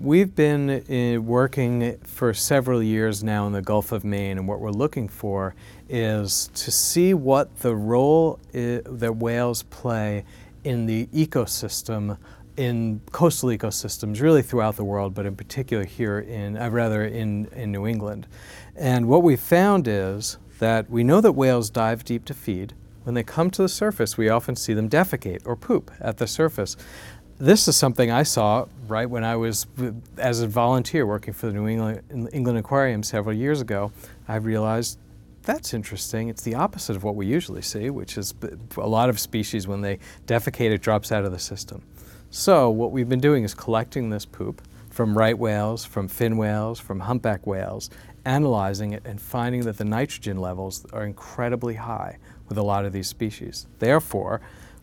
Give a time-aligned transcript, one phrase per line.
[0.00, 4.60] We've been uh, working for several years now in the Gulf of Maine, and what
[4.60, 5.54] we're looking for
[5.88, 10.24] is to see what the role I- that whales play
[10.64, 12.16] in the ecosystem,
[12.56, 17.46] in coastal ecosystems, really throughout the world, but in particular here in, uh, rather in,
[17.46, 18.26] in New England.
[18.74, 22.72] And what we found is that we know that whales dive deep to feed.
[23.02, 26.26] When they come to the surface, we often see them defecate or poop at the
[26.28, 26.76] surface.
[27.42, 29.66] This is something I saw right when I was,
[30.16, 33.90] as a volunteer working for the New England, England Aquarium several years ago.
[34.28, 34.96] I realized
[35.42, 36.28] that's interesting.
[36.28, 38.32] It's the opposite of what we usually see, which is
[38.76, 41.82] a lot of species, when they defecate, it drops out of the system.
[42.30, 46.78] So, what we've been doing is collecting this poop from right whales, from fin whales,
[46.78, 47.90] from humpback whales,
[48.24, 52.92] analyzing it and finding that the nitrogen levels are incredibly high with a lot of
[52.92, 53.66] these species.
[53.80, 54.40] Therefore,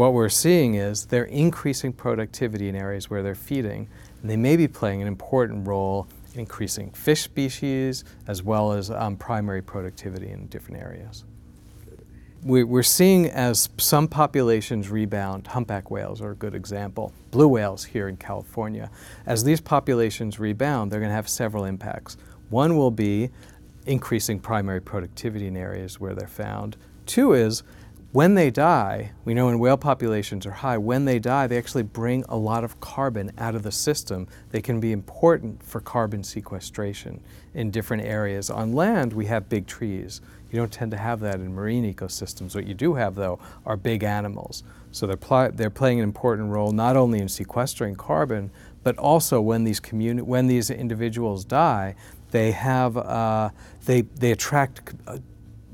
[0.00, 3.86] what we're seeing is they're increasing productivity in areas where they're feeding,
[4.22, 8.90] and they may be playing an important role in increasing fish species as well as
[8.90, 11.24] um, primary productivity in different areas.
[12.42, 18.08] We're seeing as some populations rebound, humpback whales are a good example, blue whales here
[18.08, 18.90] in California.
[19.26, 22.16] As these populations rebound, they're going to have several impacts.
[22.48, 23.28] One will be
[23.84, 26.78] increasing primary productivity in areas where they're found.
[27.04, 27.62] Two is
[28.12, 31.84] when they die, we know when whale populations are high, when they die, they actually
[31.84, 34.26] bring a lot of carbon out of the system.
[34.50, 37.22] They can be important for carbon sequestration
[37.54, 38.50] in different areas.
[38.50, 40.20] On land, we have big trees.
[40.50, 42.56] You don't tend to have that in marine ecosystems.
[42.56, 44.64] What you do have, though, are big animals.
[44.90, 48.50] So they're, pl- they're playing an important role not only in sequestering carbon,
[48.82, 51.94] but also when these, communi- when these individuals die,
[52.32, 53.50] they, have, uh,
[53.84, 55.18] they, they attract uh,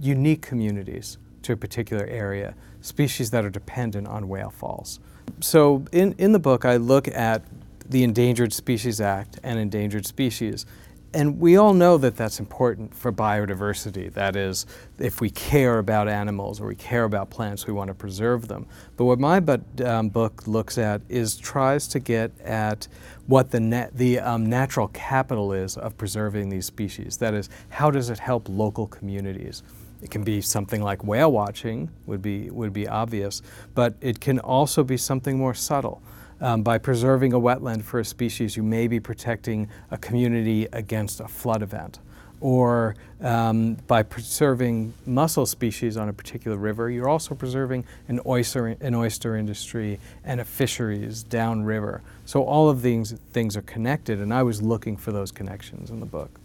[0.00, 5.00] unique communities to a particular area, species that are dependent on whale falls.
[5.40, 7.42] So in, in the book, I look at
[7.88, 10.66] the Endangered Species Act and endangered species.
[11.12, 14.12] And we all know that that's important for biodiversity.
[14.12, 14.66] That is,
[14.98, 18.66] if we care about animals or we care about plants, we want to preserve them.
[18.96, 22.88] But what my but, um, book looks at is tries to get at
[23.28, 27.18] what the, nat- the um, natural capital is of preserving these species.
[27.18, 29.62] That is, how does it help local communities?
[30.04, 33.40] It can be something like whale watching would be would be obvious,
[33.74, 36.02] but it can also be something more subtle.
[36.42, 41.20] Um, by preserving a wetland for a species, you may be protecting a community against
[41.20, 42.00] a flood event.
[42.40, 48.66] Or um, by preserving mussel species on a particular river, you're also preserving an oyster,
[48.66, 52.02] an oyster industry and a fisheries downriver.
[52.26, 56.00] So all of these things are connected, and I was looking for those connections in
[56.00, 56.40] the book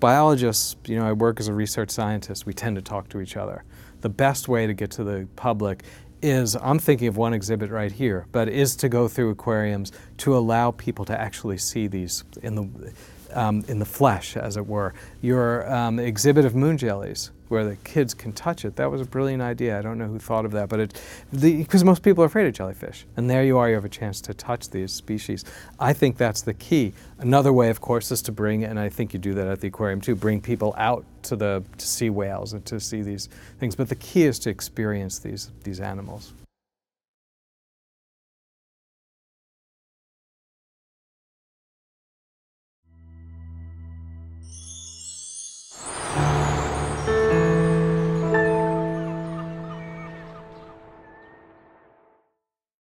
[0.00, 3.36] biologists, you know, I work as a research scientist, we tend to talk to each
[3.36, 3.64] other.
[4.00, 5.84] The best way to get to the public
[6.22, 10.36] is, I'm thinking of one exhibit right here, but is to go through aquariums to
[10.36, 12.92] allow people to actually see these in the,
[13.32, 14.94] um, in the flesh, as it were.
[15.20, 18.76] Your um, exhibit of moon jellies, where the kids can touch it.
[18.76, 19.78] That was a brilliant idea.
[19.78, 21.00] I don't know who thought of that, but it,
[21.32, 23.06] because most people are afraid of jellyfish.
[23.16, 25.44] And there you are, you have a chance to touch these species.
[25.78, 26.92] I think that's the key.
[27.18, 29.68] Another way, of course, is to bring, and I think you do that at the
[29.68, 33.74] aquarium too, bring people out to the to see whales and to see these things.
[33.76, 36.32] But the key is to experience these these animals.